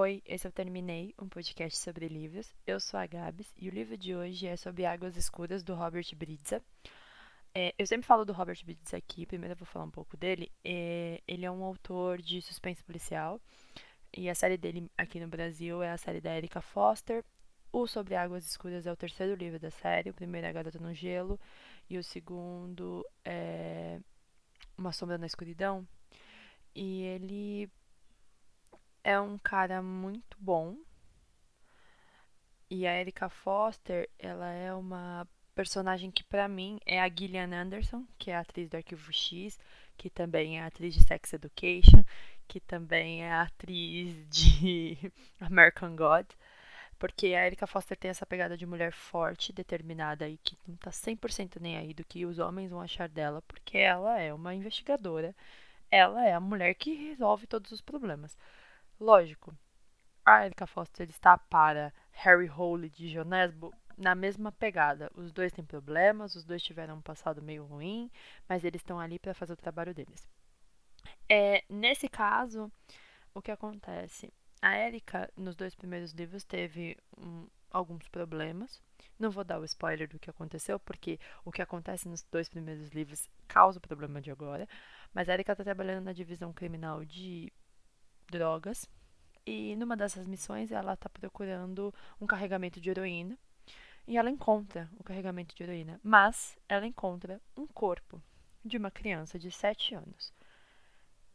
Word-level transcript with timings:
Oi, 0.00 0.22
esse 0.24 0.46
eu 0.46 0.52
terminei 0.52 1.12
um 1.20 1.28
podcast 1.28 1.76
sobre 1.76 2.06
livros. 2.06 2.54
Eu 2.64 2.78
sou 2.78 3.00
a 3.00 3.04
Gabs 3.04 3.52
e 3.58 3.68
o 3.68 3.72
livro 3.72 3.98
de 3.98 4.14
hoje 4.14 4.46
é 4.46 4.56
sobre 4.56 4.86
Águas 4.86 5.16
Escuras 5.16 5.64
do 5.64 5.74
Robert 5.74 6.06
Bridza. 6.14 6.62
É, 7.52 7.74
eu 7.76 7.84
sempre 7.84 8.06
falo 8.06 8.24
do 8.24 8.32
Robert 8.32 8.64
Bridza 8.64 8.96
aqui, 8.96 9.26
primeiro 9.26 9.54
eu 9.54 9.56
vou 9.56 9.66
falar 9.66 9.84
um 9.84 9.90
pouco 9.90 10.16
dele. 10.16 10.52
É, 10.64 11.20
ele 11.26 11.44
é 11.44 11.50
um 11.50 11.64
autor 11.64 12.22
de 12.22 12.40
suspense 12.40 12.80
policial 12.84 13.40
e 14.16 14.30
a 14.30 14.36
série 14.36 14.56
dele 14.56 14.88
aqui 14.96 15.18
no 15.18 15.26
Brasil 15.26 15.82
é 15.82 15.90
a 15.90 15.98
série 15.98 16.20
da 16.20 16.36
Erika 16.36 16.60
Foster. 16.60 17.24
O 17.72 17.88
Sobre 17.88 18.14
Águas 18.14 18.46
Escuras 18.46 18.86
é 18.86 18.92
o 18.92 18.96
terceiro 18.96 19.34
livro 19.34 19.58
da 19.58 19.72
série. 19.72 20.10
O 20.10 20.14
primeiro 20.14 20.46
é 20.46 20.50
A 20.50 20.52
Garota 20.52 20.78
no 20.78 20.94
Gelo 20.94 21.40
e 21.90 21.98
o 21.98 22.04
segundo 22.04 23.04
é 23.24 23.98
Uma 24.76 24.92
Sombra 24.92 25.18
na 25.18 25.26
Escuridão. 25.26 25.84
E 26.72 27.02
ele 27.02 27.68
é 29.08 29.18
um 29.18 29.38
cara 29.38 29.80
muito 29.80 30.36
bom. 30.38 30.76
E 32.70 32.86
a 32.86 33.00
Erika 33.00 33.30
Foster, 33.30 34.06
ela 34.18 34.50
é 34.52 34.74
uma 34.74 35.26
personagem 35.54 36.10
que 36.10 36.22
para 36.22 36.46
mim 36.46 36.78
é 36.84 37.00
a 37.00 37.08
Gillian 37.08 37.50
Anderson, 37.50 38.04
que 38.18 38.30
é 38.30 38.36
atriz 38.36 38.68
do 38.68 38.76
Arquivo 38.76 39.10
X, 39.10 39.58
que 39.96 40.10
também 40.10 40.58
é 40.58 40.62
atriz 40.62 40.92
de 40.92 41.02
Sex 41.04 41.32
Education, 41.32 42.04
que 42.46 42.60
também 42.60 43.24
é 43.24 43.32
atriz 43.32 44.28
de 44.28 44.98
American 45.40 45.96
God. 45.96 46.26
Porque 46.98 47.28
a 47.28 47.46
Erika 47.46 47.66
Foster 47.66 47.96
tem 47.96 48.10
essa 48.10 48.26
pegada 48.26 48.58
de 48.58 48.66
mulher 48.66 48.92
forte, 48.92 49.54
determinada 49.54 50.28
e 50.28 50.36
que 50.36 50.54
não 50.66 50.76
tá 50.76 50.90
100% 50.90 51.58
nem 51.62 51.78
aí 51.78 51.94
do 51.94 52.04
que 52.04 52.26
os 52.26 52.38
homens 52.38 52.70
vão 52.70 52.82
achar 52.82 53.08
dela, 53.08 53.40
porque 53.48 53.78
ela 53.78 54.20
é 54.20 54.34
uma 54.34 54.54
investigadora. 54.54 55.34
Ela 55.90 56.26
é 56.26 56.34
a 56.34 56.40
mulher 56.40 56.74
que 56.74 56.92
resolve 56.92 57.46
todos 57.46 57.72
os 57.72 57.80
problemas. 57.80 58.36
Lógico, 59.00 59.56
a 60.24 60.44
Erika 60.44 60.66
Foster 60.66 61.08
está 61.08 61.38
para 61.38 61.92
Harry 62.10 62.50
Hole 62.50 62.90
de 62.90 63.08
Jonesbo 63.08 63.72
na 63.96 64.14
mesma 64.14 64.50
pegada. 64.50 65.10
Os 65.14 65.32
dois 65.32 65.52
têm 65.52 65.64
problemas, 65.64 66.34
os 66.34 66.44
dois 66.44 66.62
tiveram 66.62 66.96
um 66.96 67.00
passado 67.00 67.40
meio 67.40 67.64
ruim, 67.64 68.10
mas 68.48 68.64
eles 68.64 68.80
estão 68.80 68.98
ali 68.98 69.18
para 69.18 69.34
fazer 69.34 69.52
o 69.52 69.56
trabalho 69.56 69.94
deles. 69.94 70.28
É, 71.28 71.64
nesse 71.68 72.08
caso, 72.08 72.70
o 73.32 73.40
que 73.40 73.50
acontece? 73.50 74.32
A 74.60 74.76
Erika, 74.76 75.30
nos 75.36 75.54
dois 75.54 75.74
primeiros 75.74 76.12
livros, 76.12 76.42
teve 76.42 76.96
um, 77.16 77.46
alguns 77.70 78.08
problemas. 78.08 78.82
Não 79.18 79.30
vou 79.30 79.44
dar 79.44 79.60
o 79.60 79.64
spoiler 79.64 80.08
do 80.08 80.18
que 80.18 80.30
aconteceu, 80.30 80.78
porque 80.80 81.20
o 81.44 81.52
que 81.52 81.62
acontece 81.62 82.08
nos 82.08 82.22
dois 82.24 82.48
primeiros 82.48 82.90
livros 82.90 83.28
causa 83.46 83.78
o 83.78 83.82
problema 83.82 84.20
de 84.20 84.30
agora. 84.30 84.68
Mas 85.14 85.28
a 85.28 85.34
Erika 85.34 85.52
está 85.52 85.62
trabalhando 85.62 86.04
na 86.04 86.12
divisão 86.12 86.52
criminal 86.52 87.04
de 87.04 87.52
drogas. 88.30 88.88
E 89.46 89.74
numa 89.76 89.96
dessas 89.96 90.26
missões 90.26 90.70
ela 90.70 90.94
está 90.94 91.08
procurando 91.08 91.94
um 92.20 92.26
carregamento 92.26 92.80
de 92.80 92.90
heroína. 92.90 93.38
E 94.06 94.16
ela 94.16 94.30
encontra 94.30 94.88
o 94.98 95.04
carregamento 95.04 95.54
de 95.54 95.62
heroína. 95.62 96.00
Mas 96.02 96.56
ela 96.68 96.86
encontra 96.86 97.40
um 97.56 97.66
corpo 97.66 98.22
de 98.64 98.76
uma 98.76 98.90
criança 98.90 99.38
de 99.38 99.50
7 99.50 99.94
anos. 99.94 100.32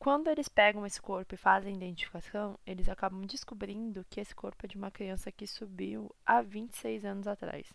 Quando 0.03 0.27
eles 0.27 0.49
pegam 0.49 0.86
esse 0.86 1.02
corpo 1.02 1.33
e 1.33 1.38
fazem 1.38 1.75
identificação, 1.75 2.59
eles 2.66 2.89
acabam 2.89 3.25
descobrindo 3.25 4.05
que 4.09 4.19
esse 4.19 4.36
corpo 4.36 4.66
é 4.66 4.67
de 4.67 4.75
uma 4.75 4.91
criança 4.91 5.31
que 5.31 5.47
subiu 5.47 6.14
há 6.25 6.41
26 6.41 7.05
anos 7.05 7.25
atrás. 7.25 7.73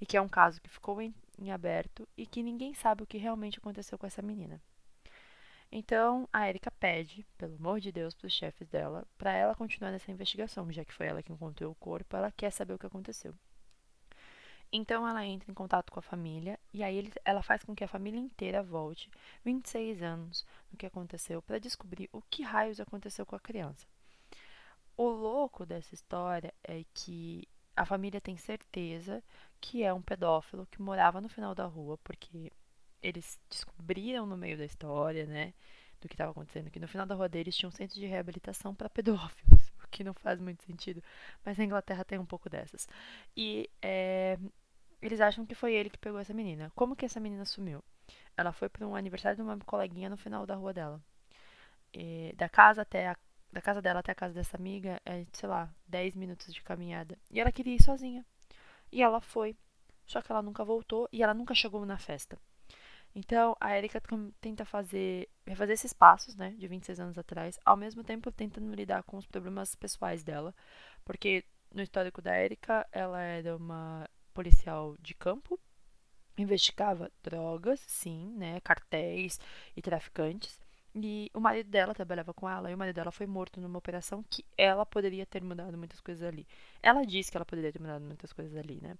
E 0.00 0.06
que 0.06 0.16
é 0.16 0.22
um 0.22 0.28
caso 0.28 0.60
que 0.60 0.70
ficou 0.70 1.02
em, 1.02 1.14
em 1.38 1.52
aberto 1.52 2.08
e 2.16 2.26
que 2.26 2.42
ninguém 2.42 2.72
sabe 2.72 3.02
o 3.02 3.06
que 3.06 3.18
realmente 3.18 3.58
aconteceu 3.58 3.98
com 3.98 4.06
essa 4.06 4.22
menina. 4.22 4.58
Então, 5.76 6.28
a 6.32 6.48
Erika 6.48 6.70
pede, 6.70 7.26
pelo 7.36 7.56
amor 7.56 7.80
de 7.80 7.90
Deus, 7.90 8.14
para 8.14 8.28
os 8.28 8.32
chefes 8.32 8.68
dela, 8.68 9.04
para 9.18 9.32
ela 9.32 9.56
continuar 9.56 9.90
nessa 9.90 10.08
investigação, 10.08 10.70
já 10.70 10.84
que 10.84 10.94
foi 10.94 11.06
ela 11.06 11.20
que 11.20 11.32
encontrou 11.32 11.72
o 11.72 11.74
corpo, 11.74 12.16
ela 12.16 12.30
quer 12.30 12.52
saber 12.52 12.74
o 12.74 12.78
que 12.78 12.86
aconteceu. 12.86 13.34
Então, 14.72 15.06
ela 15.06 15.26
entra 15.26 15.50
em 15.50 15.54
contato 15.54 15.90
com 15.90 15.98
a 15.98 16.02
família 16.02 16.60
e 16.72 16.84
aí 16.84 17.10
ela 17.24 17.42
faz 17.42 17.64
com 17.64 17.74
que 17.74 17.82
a 17.82 17.88
família 17.88 18.20
inteira 18.20 18.62
volte 18.62 19.10
26 19.44 20.00
anos 20.00 20.46
no 20.70 20.78
que 20.78 20.86
aconteceu 20.86 21.42
para 21.42 21.58
descobrir 21.58 22.08
o 22.12 22.22
que 22.22 22.44
raios 22.44 22.78
aconteceu 22.78 23.26
com 23.26 23.34
a 23.34 23.40
criança. 23.40 23.84
O 24.96 25.08
louco 25.08 25.66
dessa 25.66 25.92
história 25.92 26.54
é 26.62 26.84
que 26.94 27.48
a 27.74 27.84
família 27.84 28.20
tem 28.20 28.36
certeza 28.36 29.20
que 29.60 29.82
é 29.82 29.92
um 29.92 30.00
pedófilo 30.00 30.68
que 30.70 30.80
morava 30.80 31.20
no 31.20 31.28
final 31.28 31.52
da 31.52 31.66
rua, 31.66 31.98
porque 32.04 32.52
eles 33.04 33.38
descobriram 33.50 34.24
no 34.26 34.36
meio 34.36 34.56
da 34.56 34.64
história, 34.64 35.26
né, 35.26 35.52
do 36.00 36.08
que 36.08 36.14
estava 36.14 36.30
acontecendo, 36.30 36.70
que 36.70 36.80
no 36.80 36.88
final 36.88 37.06
da 37.06 37.14
rua 37.14 37.28
deles 37.28 37.54
tinha 37.54 37.68
um 37.68 37.72
centro 37.72 38.00
de 38.00 38.06
reabilitação 38.06 38.74
para 38.74 38.88
pedófilos, 38.88 39.72
o 39.84 39.88
que 39.90 40.02
não 40.02 40.14
faz 40.14 40.40
muito 40.40 40.64
sentido, 40.64 41.02
mas 41.44 41.60
a 41.60 41.64
Inglaterra 41.64 42.02
tem 42.02 42.18
um 42.18 42.24
pouco 42.24 42.48
dessas. 42.48 42.88
E 43.36 43.70
é, 43.82 44.38
eles 45.02 45.20
acham 45.20 45.44
que 45.44 45.54
foi 45.54 45.74
ele 45.74 45.90
que 45.90 45.98
pegou 45.98 46.18
essa 46.18 46.32
menina. 46.32 46.72
Como 46.74 46.96
que 46.96 47.04
essa 47.04 47.20
menina 47.20 47.44
sumiu? 47.44 47.84
Ela 48.36 48.52
foi 48.52 48.70
para 48.70 48.86
um 48.86 48.96
aniversário 48.96 49.36
de 49.36 49.42
uma 49.42 49.56
coleguinha 49.58 50.08
no 50.08 50.16
final 50.16 50.46
da 50.46 50.54
rua 50.54 50.72
dela. 50.72 51.00
E, 51.92 52.34
da 52.36 52.48
casa 52.48 52.82
até 52.82 53.08
a, 53.08 53.16
da 53.52 53.60
casa 53.60 53.82
dela 53.82 54.00
até 54.00 54.12
a 54.12 54.14
casa 54.14 54.34
dessa 54.34 54.56
amiga 54.56 55.00
é, 55.04 55.26
sei 55.32 55.48
lá, 55.48 55.72
10 55.86 56.16
minutos 56.16 56.52
de 56.52 56.62
caminhada. 56.62 57.18
E 57.30 57.38
ela 57.38 57.52
queria 57.52 57.76
ir 57.76 57.82
sozinha. 57.82 58.24
E 58.90 59.02
ela 59.02 59.20
foi. 59.20 59.54
Só 60.06 60.22
que 60.22 60.32
ela 60.32 60.42
nunca 60.42 60.64
voltou 60.64 61.06
e 61.12 61.22
ela 61.22 61.34
nunca 61.34 61.54
chegou 61.54 61.84
na 61.84 61.98
festa. 61.98 62.38
Então, 63.14 63.56
a 63.60 63.76
Erika 63.78 64.02
tenta 64.40 64.64
fazer, 64.64 65.28
refazer 65.46 65.74
esses 65.74 65.92
passos, 65.92 66.34
né, 66.34 66.50
de 66.58 66.66
26 66.66 66.98
anos 66.98 67.16
atrás, 67.16 67.58
ao 67.64 67.76
mesmo 67.76 68.02
tempo 68.02 68.32
tentando 68.32 68.74
lidar 68.74 69.04
com 69.04 69.16
os 69.16 69.26
problemas 69.26 69.74
pessoais 69.76 70.24
dela, 70.24 70.52
porque 71.04 71.44
no 71.72 71.80
histórico 71.82 72.20
da 72.20 72.36
Erika, 72.40 72.86
ela 72.90 73.20
era 73.22 73.56
uma 73.56 74.08
policial 74.32 74.96
de 75.00 75.14
campo, 75.14 75.60
investigava 76.36 77.10
drogas, 77.22 77.80
sim, 77.86 78.34
né, 78.36 78.60
cartéis 78.60 79.38
e 79.76 79.82
traficantes, 79.82 80.60
e 80.96 81.30
o 81.34 81.40
marido 81.40 81.70
dela 81.70 81.94
trabalhava 81.94 82.34
com 82.34 82.48
ela, 82.48 82.70
e 82.70 82.74
o 82.74 82.78
marido 82.78 82.96
dela 82.96 83.12
foi 83.12 83.26
morto 83.26 83.60
numa 83.60 83.78
operação 83.78 84.24
que 84.28 84.44
ela 84.56 84.84
poderia 84.84 85.26
ter 85.26 85.42
mudado 85.42 85.76
muitas 85.78 86.00
coisas 86.00 86.26
ali. 86.26 86.46
Ela 86.82 87.04
disse 87.04 87.30
que 87.30 87.36
ela 87.36 87.44
poderia 87.44 87.72
ter 87.72 87.80
mudado 87.80 88.04
muitas 88.04 88.32
coisas 88.32 88.56
ali, 88.56 88.80
né? 88.80 88.96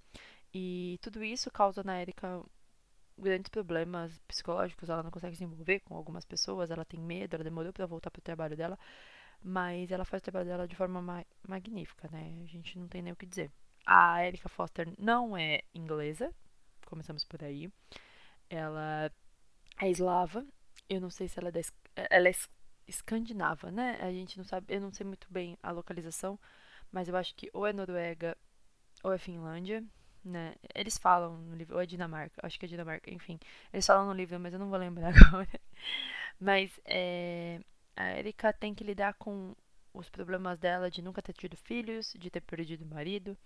E 0.53 0.99
tudo 1.03 1.23
isso 1.25 1.51
causa 1.51 1.83
na 1.85 2.01
Erika 2.01 2.43
grandes 3.17 3.49
problemas 3.49 4.19
psicológicos, 4.27 4.89
ela 4.89 5.03
não 5.03 5.11
consegue 5.11 5.37
se 5.37 5.45
envolver 5.45 5.81
com 5.81 5.97
algumas 5.97 6.25
pessoas, 6.25 6.71
ela 6.71 6.85
tem 6.85 7.01
medo, 7.01 7.35
ela 7.35 7.45
demorou 7.45 7.73
para 7.73 7.87
voltar 7.87 8.11
pro 8.11 8.23
trabalho 8.23 8.57
dela, 8.57 8.79
mas 9.43 9.91
ela 9.91 10.05
faz 10.05 10.21
o 10.21 10.25
trabalho 10.25 10.47
dela 10.47 10.67
de 10.67 10.77
forma 10.77 11.01
ma 11.01 11.25
magnífica, 11.47 12.09
né? 12.11 12.43
A 12.43 12.47
gente 12.47 12.79
não 12.79 12.89
tem 12.89 13.03
nem 13.03 13.13
o 13.13 13.17
que 13.17 13.27
dizer. 13.27 13.51
A 13.87 14.25
Erika 14.27 14.49
Foster 14.49 14.93
não 14.99 15.37
é 15.37 15.63
inglesa, 15.75 16.33
começamos 16.87 17.25
por 17.25 17.43
aí. 17.45 17.71
Ela 18.49 19.11
é 19.81 19.91
eslava, 19.91 20.47
eu 20.89 21.01
não 21.01 21.11
sei 21.11 21.29
se 21.29 21.39
ela 21.39 21.49
é 21.49 21.53
da, 21.53 21.61
ela 22.11 22.29
é 22.29 22.33
escandinava, 22.87 23.71
né? 23.71 23.99
A 24.01 24.11
gente 24.11 24.39
não 24.39 24.45
sabe, 24.45 24.75
eu 24.75 24.81
não 24.81 24.93
sei 24.93 25.07
muito 25.07 25.27
bem 25.31 25.57
a 25.63 25.71
localização, 25.71 26.39
mas 26.91 27.09
eu 27.09 27.17
acho 27.17 27.35
que 27.35 27.51
ou 27.53 27.67
é 27.67 27.73
Noruega 27.73 28.37
ou 29.03 29.13
é 29.13 29.19
Finlândia, 29.19 29.85
né? 30.25 30.55
Eles 30.75 30.99
falam 30.99 31.37
no 31.39 31.57
livro, 31.57 31.77
ou 31.77 31.83
é 31.83 31.87
Dinamarca, 31.87 32.41
acho 32.43 32.59
que 32.59 32.67
é 32.67 32.69
Dinamarca, 32.69 33.13
enfim. 33.13 33.39
Eles 33.73 33.87
falam 33.87 34.07
no 34.07 34.13
livro, 34.13 34.39
mas 34.41 34.53
eu 34.53 34.59
não 34.59 34.71
vou 34.71 34.79
lembrar 34.79 35.13
agora. 35.27 35.61
Mas 36.41 36.81
é, 36.85 37.61
a 37.97 38.19
Erika 38.19 38.53
tem 38.53 38.75
que 38.75 38.85
lidar 38.85 39.15
com 39.15 39.55
os 39.95 40.11
problemas 40.11 40.59
dela 40.59 40.91
de 40.91 41.01
nunca 41.01 41.23
ter 41.23 41.33
tido 41.33 41.57
filhos, 41.57 42.13
de 42.19 42.29
ter 42.29 42.41
perdido 42.41 42.85
o 42.85 42.89
marido, 42.89 43.39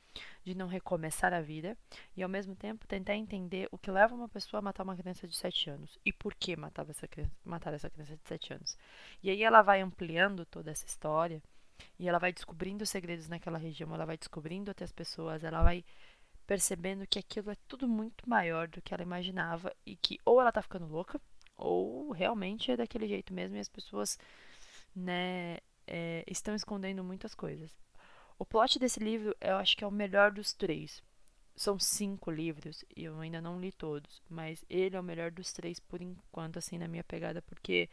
de 0.43 0.55
não 0.55 0.67
recomeçar 0.67 1.33
a 1.35 1.43
vida, 1.43 1.77
e 2.17 2.23
ao 2.23 2.29
mesmo 2.29 2.57
tempo 2.57 2.89
tentar 2.89 3.15
entender 3.15 3.69
o 3.71 3.77
que 3.77 3.91
leva 3.91 4.15
uma 4.15 4.29
pessoa 4.29 4.59
a 4.59 4.63
matar 4.63 4.83
uma 4.83 4.97
criança 4.97 5.29
de 5.29 5.37
7 5.37 5.69
anos 5.69 5.99
e 6.05 6.13
por 6.13 6.35
que 6.35 6.57
matava 6.57 6.91
essa 6.91 7.07
criança, 7.07 7.33
matar 7.45 7.75
essa 7.75 7.91
criança 7.91 8.17
de 8.17 8.27
7 8.27 8.55
anos. 8.55 8.79
E 9.23 9.29
aí 9.29 9.43
ela 9.43 9.61
vai 9.61 9.83
ampliando 9.83 10.47
toda 10.47 10.71
essa 10.71 10.87
história 10.87 11.43
e 11.99 12.09
ela 12.09 12.19
vai 12.19 12.33
descobrindo 12.33 12.87
segredos 12.87 13.29
naquela 13.29 13.59
região, 13.59 13.95
ela 13.95 14.07
vai 14.07 14.17
descobrindo 14.17 14.71
outras 14.71 14.91
pessoas, 14.91 15.45
ela 15.45 15.63
vai 15.63 15.85
percebendo 16.49 17.07
que 17.07 17.19
aquilo 17.19 17.51
é 17.51 17.57
tudo 17.69 17.87
muito 17.87 18.27
maior 18.27 18.67
do 18.69 18.81
que 18.81 18.95
ela 18.95 19.03
imaginava 19.03 19.71
e 19.85 19.95
que 19.95 20.19
ou 20.25 20.41
ela 20.41 20.51
tá 20.51 20.63
ficando 20.63 20.87
louca 20.87 21.21
ou 21.59 22.11
realmente 22.11 22.73
é 22.73 22.77
daquele 22.77 23.07
jeito 23.07 23.35
mesmo 23.35 23.57
e 23.57 23.61
as 23.61 23.69
pessoas, 23.69 24.19
né, 24.97 25.59
é, 25.87 26.25
estão 26.27 26.55
escondendo 26.55 27.05
muitas 27.05 27.35
coisas. 27.35 27.71
O 28.39 28.47
plot 28.47 28.79
desse 28.79 28.99
livro 28.99 29.37
eu 29.43 29.57
acho 29.59 29.77
que 29.77 29.85
é 29.85 29.87
o 29.87 29.91
melhor 29.91 30.33
dos 30.33 30.55
três. 30.55 31.03
São 31.55 31.79
cinco 31.79 32.31
livros 32.31 32.83
e 32.97 33.05
eu 33.05 33.21
ainda 33.21 33.43
não 33.43 33.61
li 33.61 33.71
todos, 33.71 34.23
mas 34.31 34.65
ele 34.71 34.97
é 34.97 35.01
o 35.01 35.03
melhor 35.03 35.31
dos 35.31 35.53
três 35.53 35.79
por 35.79 36.01
enquanto, 36.01 36.59
assim, 36.59 36.79
na 36.79 36.89
minha 36.89 37.05
pegada, 37.05 37.43
porque 37.43 37.91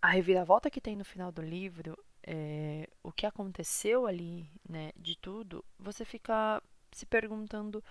a 0.00 0.08
reviravolta 0.08 0.70
que 0.70 0.80
tem 0.80 0.96
no 0.96 1.04
final 1.04 1.30
do 1.30 1.42
livro 1.42 1.98
é, 2.22 2.88
o 3.02 3.12
que 3.12 3.26
aconteceu 3.26 4.06
ali, 4.06 4.48
né, 4.66 4.92
de 4.96 5.16
tudo, 5.18 5.64
você 5.78 6.04
fica 6.04 6.62
se 6.92 7.06
perguntando 7.06 7.82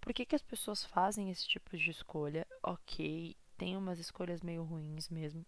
por 0.00 0.12
que, 0.12 0.24
que 0.24 0.36
as 0.36 0.42
pessoas 0.42 0.84
fazem 0.84 1.30
esse 1.30 1.46
tipo 1.48 1.76
de 1.76 1.90
escolha. 1.90 2.46
Ok, 2.62 3.36
tem 3.56 3.76
umas 3.76 3.98
escolhas 3.98 4.42
meio 4.42 4.62
ruins 4.62 5.08
mesmo, 5.08 5.44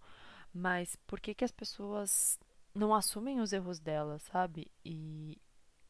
mas 0.53 0.97
por 1.07 1.21
que, 1.21 1.35
que 1.35 1.45
as 1.45 1.53
pessoas 1.53 2.39
não 2.75 2.95
assumem 2.95 3.41
os 3.41 3.53
erros 3.53 3.79
dela, 3.79 4.19
sabe? 4.19 4.71
E 4.85 5.37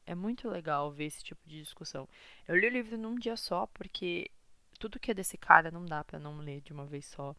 é 0.06 0.14
muito 0.14 0.48
legal 0.48 0.90
ver 0.90 1.04
esse 1.04 1.22
tipo 1.22 1.40
de 1.46 1.60
discussão. 1.60 2.08
Eu 2.46 2.56
li 2.56 2.66
o 2.66 2.70
livro 2.70 2.96
num 2.96 3.14
dia 3.14 3.36
só, 3.36 3.66
porque 3.66 4.30
tudo 4.78 4.98
que 4.98 5.10
é 5.10 5.14
desse 5.14 5.36
cara 5.36 5.70
não 5.70 5.84
dá 5.84 6.02
para 6.02 6.18
não 6.18 6.38
ler 6.38 6.60
de 6.60 6.72
uma 6.72 6.86
vez 6.86 7.06
só. 7.06 7.34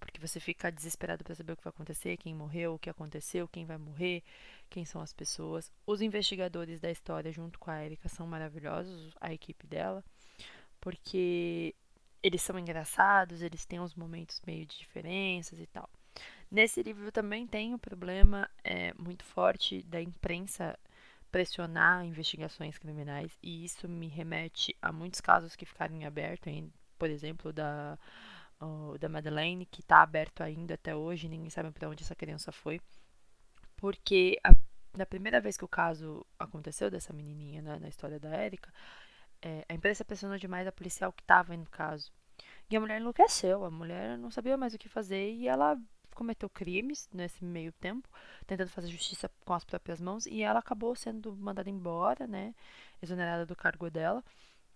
Porque 0.00 0.18
você 0.18 0.40
fica 0.40 0.72
desesperado 0.72 1.22
para 1.22 1.34
saber 1.34 1.52
o 1.52 1.56
que 1.56 1.62
vai 1.62 1.70
acontecer, 1.70 2.16
quem 2.16 2.34
morreu, 2.34 2.74
o 2.74 2.78
que 2.78 2.90
aconteceu, 2.90 3.46
quem 3.46 3.66
vai 3.66 3.76
morrer, 3.76 4.24
quem 4.68 4.84
são 4.84 5.00
as 5.00 5.12
pessoas. 5.12 5.70
Os 5.86 6.00
investigadores 6.00 6.80
da 6.80 6.90
história, 6.90 7.30
junto 7.30 7.58
com 7.58 7.70
a 7.70 7.84
Erika, 7.84 8.08
são 8.08 8.26
maravilhosos, 8.26 9.14
a 9.20 9.32
equipe 9.32 9.66
dela, 9.66 10.02
porque 10.80 11.74
eles 12.22 12.42
são 12.42 12.58
engraçados, 12.58 13.42
eles 13.42 13.64
têm 13.64 13.78
uns 13.78 13.94
momentos 13.94 14.40
meio 14.46 14.66
de 14.66 14.78
diferenças 14.78 15.58
e 15.60 15.66
tal. 15.66 15.88
Nesse 16.50 16.82
livro 16.82 17.12
também 17.12 17.46
tem 17.46 17.72
o 17.72 17.76
um 17.76 17.78
problema 17.78 18.50
é, 18.64 18.92
muito 18.94 19.24
forte 19.24 19.82
da 19.82 20.00
imprensa 20.00 20.76
pressionar 21.30 22.04
investigações 22.04 22.76
criminais 22.76 23.38
e 23.40 23.64
isso 23.64 23.88
me 23.88 24.08
remete 24.08 24.76
a 24.82 24.92
muitos 24.92 25.20
casos 25.20 25.54
que 25.54 25.64
ficaram 25.64 25.94
em 25.94 26.04
aberto, 26.04 26.50
por 26.98 27.08
exemplo, 27.08 27.52
da 27.52 27.96
o, 28.60 28.98
da 28.98 29.08
Madeleine, 29.08 29.66
que 29.66 29.80
está 29.80 30.02
aberto 30.02 30.42
ainda 30.42 30.74
até 30.74 30.94
hoje, 30.94 31.28
ninguém 31.28 31.50
sabe 31.50 31.70
para 31.70 31.88
onde 31.88 32.02
essa 32.02 32.14
criança 32.14 32.52
foi, 32.52 32.80
porque 33.76 34.38
a, 34.44 34.54
na 34.96 35.06
primeira 35.06 35.40
vez 35.40 35.56
que 35.56 35.64
o 35.64 35.68
caso 35.68 36.24
aconteceu 36.38 36.90
dessa 36.90 37.12
menininha 37.12 37.62
né, 37.62 37.78
na 37.78 37.88
história 37.88 38.18
da 38.20 38.44
Erika, 38.44 38.72
é, 39.42 39.64
a 39.68 39.74
imprensa 39.74 40.04
pressionou 40.04 40.38
demais 40.38 40.66
a 40.66 40.72
policial 40.72 41.12
que 41.12 41.22
estava 41.22 41.56
no 41.56 41.66
caso. 41.66 42.12
E 42.70 42.76
a 42.76 42.80
mulher 42.80 43.00
enlouqueceu, 43.00 43.64
a 43.64 43.70
mulher 43.70 44.18
não 44.18 44.30
sabia 44.30 44.56
mais 44.56 44.74
o 44.74 44.78
que 44.78 44.88
fazer 44.88 45.32
e 45.32 45.48
ela 45.48 45.78
cometeu 46.14 46.50
crimes 46.50 47.08
nesse 47.12 47.42
meio 47.44 47.72
tempo, 47.72 48.08
tentando 48.46 48.68
fazer 48.68 48.88
justiça 48.88 49.30
com 49.44 49.54
as 49.54 49.64
próprias 49.64 50.00
mãos, 50.00 50.26
e 50.26 50.42
ela 50.42 50.58
acabou 50.58 50.94
sendo 50.94 51.34
mandada 51.34 51.70
embora, 51.70 52.26
né, 52.26 52.54
exonerada 53.00 53.46
do 53.46 53.56
cargo 53.56 53.90
dela. 53.90 54.22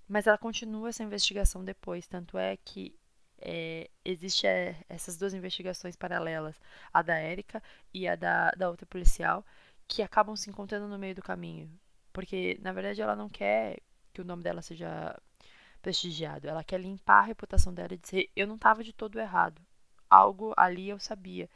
Mas 0.09 0.27
ela 0.27 0.39
continua 0.39 0.89
essa 0.89 1.03
investigação 1.03 1.65
depois, 1.65 2.07
tanto 2.07 2.39
é 2.39 2.57
que 2.57 2.95
é, 3.45 3.91
existe 4.05 4.47
é, 4.47 4.75
essas 4.89 5.19
duas 5.19 5.35
investigações 5.35 5.95
paralelas, 5.95 6.59
a 6.93 7.03
da 7.03 7.17
Érica 7.17 7.63
e 7.93 8.09
a 8.09 8.17
da, 8.17 8.51
da 8.53 8.71
outra 8.71 8.87
policial, 8.87 9.45
que 9.87 10.03
acabam 10.03 10.35
se 10.35 10.49
encontrando 10.49 10.89
no 10.89 10.99
meio 10.99 11.15
do 11.15 11.23
caminho. 11.23 11.71
Porque, 12.13 12.59
na 12.63 12.73
verdade, 12.73 13.03
ela 13.03 13.15
não 13.15 13.29
quer 13.29 13.79
que 14.13 14.23
o 14.23 14.25
nome 14.25 14.43
dela 14.43 14.63
seja 14.63 15.15
prestigiado. 15.83 16.49
Ela 16.49 16.65
quer 16.65 16.81
limpar 16.81 17.19
a 17.21 17.27
reputação 17.27 17.75
dela 17.75 17.93
e 17.93 17.99
dizer: 17.99 18.31
eu 18.35 18.47
não 18.47 18.55
estava 18.57 18.83
de 18.83 18.93
todo 18.93 19.21
errado. 19.21 19.61
Algo 20.09 20.55
ali 20.57 20.89
eu 20.89 20.99
sabia. 20.99 21.51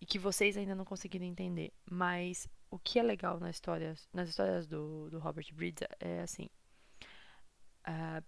E 0.00 0.06
que 0.06 0.18
vocês 0.18 0.56
ainda 0.56 0.74
não 0.74 0.84
conseguiram 0.84 1.24
entender. 1.24 1.72
Mas 1.90 2.48
o 2.70 2.78
que 2.78 2.98
é 2.98 3.02
legal 3.02 3.40
nas 3.40 3.56
histórias, 3.56 4.08
nas 4.12 4.28
histórias 4.28 4.66
do, 4.66 5.08
do 5.10 5.18
Robert 5.18 5.46
Bridges 5.54 5.88
é 6.00 6.20
assim. 6.20 6.50
Uh, 7.86 8.22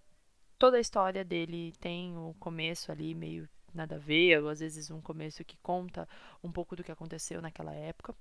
toda 0.58 0.76
a 0.76 0.80
história 0.80 1.24
dele 1.24 1.72
tem 1.80 2.16
o 2.16 2.34
começo 2.38 2.90
ali 2.90 3.14
meio 3.14 3.48
nada 3.74 3.96
a 3.96 3.98
ver, 3.98 4.42
ou 4.42 4.48
às 4.48 4.60
vezes 4.60 4.90
um 4.90 5.00
começo 5.00 5.44
que 5.44 5.56
conta 5.58 6.08
um 6.42 6.50
pouco 6.50 6.74
do 6.74 6.82
que 6.82 6.90
aconteceu 6.90 7.42
naquela 7.42 7.74
época. 7.74 8.14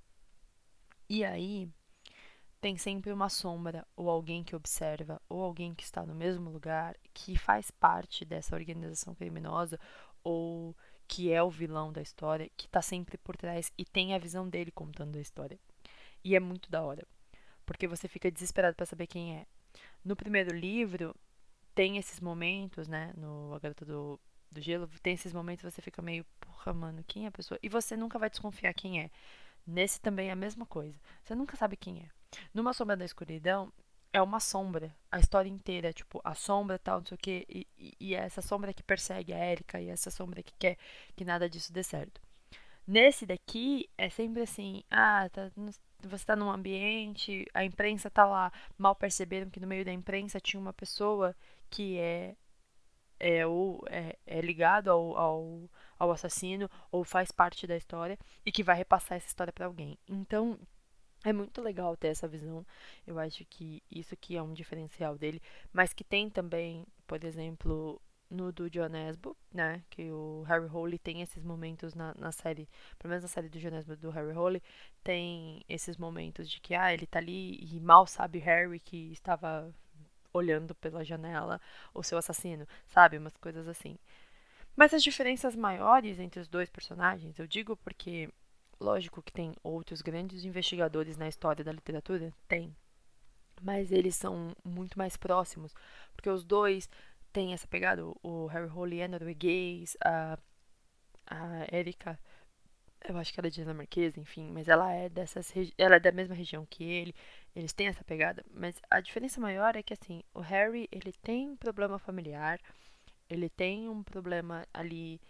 E 1.08 1.24
aí 1.24 1.68
tem 2.60 2.76
sempre 2.76 3.12
uma 3.12 3.28
sombra, 3.28 3.86
ou 3.96 4.10
alguém 4.10 4.42
que 4.44 4.56
observa, 4.56 5.20
ou 5.28 5.42
alguém 5.42 5.74
que 5.74 5.84
está 5.84 6.04
no 6.04 6.14
mesmo 6.14 6.50
lugar, 6.50 6.96
que 7.14 7.38
faz 7.38 7.70
parte 7.70 8.24
dessa 8.24 8.54
organização 8.54 9.14
criminosa, 9.14 9.78
ou 10.22 10.76
que 11.08 11.32
é 11.32 11.42
o 11.42 11.50
vilão 11.50 11.92
da 11.92 12.02
história, 12.02 12.50
que 12.56 12.66
está 12.66 12.82
sempre 12.82 13.16
por 13.16 13.36
trás 13.36 13.72
e 13.78 13.84
tem 13.84 14.14
a 14.14 14.18
visão 14.18 14.48
dele 14.48 14.70
contando 14.70 15.16
a 15.16 15.20
história. 15.20 15.58
E 16.24 16.34
é 16.34 16.40
muito 16.40 16.70
da 16.70 16.82
hora, 16.82 17.06
porque 17.64 17.86
você 17.86 18.08
fica 18.08 18.30
desesperado 18.30 18.74
para 18.74 18.86
saber 18.86 19.06
quem 19.06 19.36
é. 19.36 19.46
No 20.04 20.16
primeiro 20.16 20.54
livro, 20.54 21.14
tem 21.76 21.98
esses 21.98 22.20
momentos, 22.20 22.88
né? 22.88 23.12
No 23.16 23.54
A 23.54 23.58
Garota 23.60 23.84
do, 23.84 24.18
do 24.50 24.60
Gelo, 24.62 24.88
tem 25.02 25.14
esses 25.14 25.32
momentos 25.32 25.62
que 25.62 25.70
você 25.70 25.82
fica 25.82 26.02
meio, 26.02 26.24
porra, 26.40 26.72
mano, 26.72 27.04
quem 27.06 27.26
é 27.26 27.28
a 27.28 27.32
pessoa? 27.32 27.60
E 27.62 27.68
você 27.68 27.96
nunca 27.96 28.18
vai 28.18 28.30
desconfiar 28.30 28.72
quem 28.74 29.02
é. 29.02 29.10
Nesse 29.66 30.00
também 30.00 30.30
é 30.30 30.32
a 30.32 30.36
mesma 30.36 30.64
coisa. 30.64 30.98
Você 31.22 31.34
nunca 31.34 31.56
sabe 31.56 31.76
quem 31.76 32.00
é. 32.00 32.08
Numa 32.54 32.72
Sombra 32.72 32.96
da 32.96 33.04
Escuridão, 33.04 33.70
é 34.12 34.22
uma 34.22 34.40
sombra, 34.40 34.96
a 35.12 35.20
história 35.20 35.50
inteira, 35.50 35.92
tipo, 35.92 36.20
a 36.24 36.34
sombra 36.34 36.78
tal, 36.78 37.00
não 37.00 37.06
sei 37.06 37.14
o 37.16 37.18
quê, 37.18 37.46
e, 37.48 37.66
e, 37.78 37.94
e 38.00 38.14
é 38.14 38.20
essa 38.20 38.40
sombra 38.40 38.72
que 38.72 38.82
persegue 38.82 39.34
a 39.34 39.52
Erika 39.52 39.78
e 39.78 39.90
essa 39.90 40.10
sombra 40.10 40.42
que 40.42 40.54
quer 40.58 40.78
que 41.14 41.24
nada 41.24 41.50
disso 41.50 41.70
dê 41.72 41.82
certo. 41.82 42.18
Nesse 42.86 43.26
daqui, 43.26 43.90
é 43.98 44.08
sempre 44.08 44.42
assim, 44.42 44.82
ah, 44.90 45.28
tá, 45.28 45.50
você 46.06 46.24
tá 46.24 46.36
num 46.36 46.50
ambiente, 46.50 47.46
a 47.54 47.64
imprensa 47.64 48.10
tá 48.10 48.24
lá, 48.24 48.52
mal 48.78 48.94
perceberam 48.94 49.50
que 49.50 49.60
no 49.60 49.66
meio 49.66 49.84
da 49.84 49.92
imprensa 49.92 50.40
tinha 50.40 50.60
uma 50.60 50.72
pessoa 50.72 51.34
que 51.70 51.98
é 51.98 52.36
é, 53.18 53.46
ou 53.46 53.82
é, 53.88 54.16
é 54.26 54.40
ligado 54.40 54.90
ao, 54.90 55.16
ao, 55.16 55.70
ao, 55.98 56.12
assassino 56.12 56.70
ou 56.92 57.02
faz 57.02 57.30
parte 57.30 57.66
da 57.66 57.76
história 57.76 58.18
e 58.44 58.52
que 58.52 58.62
vai 58.62 58.76
repassar 58.76 59.16
essa 59.16 59.26
história 59.26 59.52
para 59.52 59.66
alguém. 59.66 59.98
Então 60.06 60.58
é 61.24 61.32
muito 61.32 61.60
legal 61.62 61.96
ter 61.96 62.08
essa 62.08 62.28
visão. 62.28 62.64
Eu 63.06 63.18
acho 63.18 63.44
que 63.46 63.82
isso 63.90 64.14
aqui 64.14 64.36
é 64.36 64.42
um 64.42 64.52
diferencial 64.52 65.16
dele, 65.16 65.42
mas 65.72 65.92
que 65.92 66.04
tem 66.04 66.30
também, 66.30 66.86
por 67.06 67.24
exemplo, 67.24 68.00
no 68.30 68.52
do 68.52 68.68
John 68.68 68.88
né? 69.52 69.82
Que 69.90 70.10
o 70.10 70.42
Harry 70.46 70.66
Holey 70.66 70.98
tem 70.98 71.22
esses 71.22 71.42
momentos 71.42 71.94
na, 71.94 72.14
na 72.16 72.32
série, 72.32 72.68
pelo 72.98 73.10
menos 73.10 73.22
na 73.22 73.28
série 73.28 73.48
do 73.48 73.58
John 73.58 73.70
do 73.98 74.10
Harry 74.10 74.36
Holey, 74.36 74.62
tem 75.06 75.64
esses 75.68 75.96
momentos 75.96 76.50
de 76.50 76.60
que 76.60 76.74
ah, 76.74 76.92
ele 76.92 77.06
tá 77.06 77.20
ali 77.20 77.60
e 77.62 77.78
mal 77.78 78.08
sabe 78.08 78.40
Harry 78.40 78.80
que 78.80 79.12
estava 79.12 79.72
olhando 80.32 80.74
pela 80.74 81.04
janela 81.04 81.60
o 81.94 82.02
seu 82.02 82.18
assassino, 82.18 82.66
sabe? 82.88 83.16
Umas 83.16 83.36
coisas 83.36 83.68
assim. 83.68 83.96
Mas 84.74 84.92
as 84.92 85.04
diferenças 85.04 85.54
maiores 85.54 86.18
entre 86.18 86.40
os 86.40 86.48
dois 86.48 86.68
personagens, 86.68 87.38
eu 87.38 87.46
digo 87.46 87.76
porque, 87.76 88.28
lógico 88.80 89.22
que 89.22 89.32
tem 89.32 89.54
outros 89.62 90.02
grandes 90.02 90.44
investigadores 90.44 91.16
na 91.16 91.28
história 91.28 91.64
da 91.64 91.70
literatura, 91.70 92.34
tem. 92.48 92.74
Mas 93.62 93.92
eles 93.92 94.16
são 94.16 94.56
muito 94.64 94.98
mais 94.98 95.16
próximos, 95.16 95.72
porque 96.16 96.28
os 96.28 96.44
dois 96.44 96.90
têm 97.32 97.52
essa 97.52 97.68
pegada. 97.68 98.02
O 98.24 98.46
Harry 98.46 98.68
Holey 98.68 99.02
é 99.02 99.08
norueguês, 99.08 99.96
a, 100.04 100.36
a 101.28 101.64
Erika 101.72 102.18
eu 103.04 103.16
acho 103.18 103.32
que 103.32 103.40
ela 103.40 103.46
é 103.48 103.50
dinamarquesa, 103.50 104.20
enfim, 104.20 104.50
mas 104.50 104.68
ela 104.68 104.92
é 104.92 105.08
dessas 105.08 105.52
ela 105.78 105.96
é 105.96 106.00
da 106.00 106.12
mesma 106.12 106.34
região 106.34 106.66
que 106.66 106.84
ele, 106.84 107.14
eles 107.54 107.72
têm 107.72 107.88
essa 107.88 108.04
pegada, 108.04 108.44
mas 108.52 108.80
a 108.90 109.00
diferença 109.00 109.40
maior 109.40 109.76
é 109.76 109.82
que 109.82 109.92
assim, 109.94 110.22
o 110.34 110.40
Harry, 110.40 110.88
ele 110.90 111.12
tem 111.12 111.48
um 111.50 111.56
problema 111.56 111.98
familiar, 111.98 112.60
ele 113.28 113.48
tem 113.48 113.88
um 113.88 114.02
problema 114.02 114.66
ali 114.72 115.20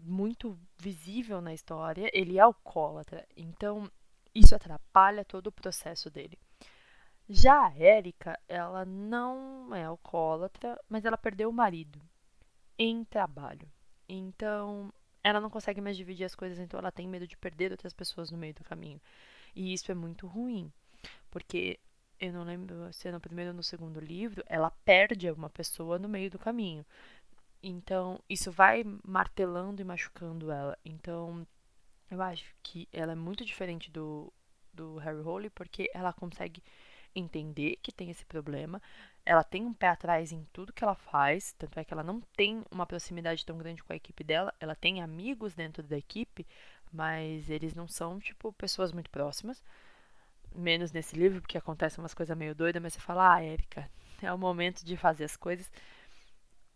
muito 0.00 0.58
visível 0.78 1.40
na 1.40 1.52
história, 1.52 2.10
ele 2.12 2.38
é 2.38 2.40
alcoólatra, 2.40 3.26
então 3.36 3.90
isso 4.34 4.54
atrapalha 4.54 5.24
todo 5.24 5.48
o 5.48 5.52
processo 5.52 6.10
dele. 6.10 6.38
Já 7.28 7.66
a 7.66 7.78
Érica, 7.78 8.38
ela 8.48 8.84
não 8.86 9.74
é 9.74 9.84
alcoólatra, 9.84 10.80
mas 10.88 11.04
ela 11.04 11.18
perdeu 11.18 11.50
o 11.50 11.52
marido 11.52 12.00
em 12.78 13.04
trabalho. 13.04 13.68
Então, 14.08 14.90
ela 15.28 15.40
não 15.40 15.50
consegue 15.50 15.80
mais 15.80 15.96
dividir 15.96 16.24
as 16.24 16.34
coisas, 16.34 16.58
então 16.58 16.78
ela 16.78 16.90
tem 16.90 17.06
medo 17.08 17.26
de 17.26 17.36
perder 17.36 17.70
outras 17.70 17.92
pessoas 17.92 18.30
no 18.30 18.38
meio 18.38 18.54
do 18.54 18.64
caminho. 18.64 19.00
E 19.54 19.72
isso 19.72 19.90
é 19.90 19.94
muito 19.94 20.26
ruim, 20.26 20.72
porque 21.30 21.78
eu 22.20 22.32
não 22.32 22.44
lembro 22.44 22.92
se 22.92 23.08
é 23.08 23.12
no 23.12 23.20
primeiro 23.20 23.50
ou 23.50 23.56
no 23.56 23.62
segundo 23.62 24.00
livro, 24.00 24.42
ela 24.46 24.70
perde 24.84 25.30
uma 25.30 25.48
pessoa 25.48 25.98
no 25.98 26.08
meio 26.08 26.30
do 26.30 26.38
caminho. 26.38 26.84
Então, 27.62 28.20
isso 28.28 28.52
vai 28.52 28.84
martelando 29.04 29.80
e 29.82 29.84
machucando 29.84 30.50
ela. 30.50 30.78
Então, 30.84 31.46
eu 32.10 32.22
acho 32.22 32.54
que 32.62 32.88
ela 32.92 33.12
é 33.12 33.16
muito 33.16 33.44
diferente 33.44 33.90
do, 33.90 34.32
do 34.72 34.96
Harry 34.96 35.20
Holey, 35.20 35.50
porque 35.50 35.90
ela 35.92 36.12
consegue 36.12 36.62
entender 37.14 37.76
que 37.82 37.92
tem 37.92 38.10
esse 38.10 38.24
problema, 38.24 38.80
ela 39.28 39.44
tem 39.44 39.66
um 39.66 39.74
pé 39.74 39.88
atrás 39.88 40.32
em 40.32 40.42
tudo 40.54 40.72
que 40.72 40.82
ela 40.82 40.94
faz, 40.94 41.52
tanto 41.58 41.78
é 41.78 41.84
que 41.84 41.92
ela 41.92 42.02
não 42.02 42.18
tem 42.34 42.64
uma 42.70 42.86
proximidade 42.86 43.44
tão 43.44 43.58
grande 43.58 43.84
com 43.84 43.92
a 43.92 43.96
equipe 43.96 44.24
dela. 44.24 44.54
Ela 44.58 44.74
tem 44.74 45.02
amigos 45.02 45.54
dentro 45.54 45.82
da 45.82 45.98
equipe, 45.98 46.46
mas 46.90 47.50
eles 47.50 47.74
não 47.74 47.86
são, 47.86 48.18
tipo, 48.18 48.50
pessoas 48.54 48.90
muito 48.90 49.10
próximas. 49.10 49.62
Menos 50.54 50.92
nesse 50.92 51.14
livro, 51.14 51.42
porque 51.42 51.58
acontecem 51.58 52.02
umas 52.02 52.14
coisas 52.14 52.34
meio 52.38 52.54
doidas, 52.54 52.80
mas 52.82 52.94
você 52.94 53.00
fala, 53.00 53.34
ah, 53.34 53.44
Erika, 53.44 53.90
é 54.22 54.32
o 54.32 54.38
momento 54.38 54.82
de 54.82 54.96
fazer 54.96 55.24
as 55.24 55.36
coisas. 55.36 55.70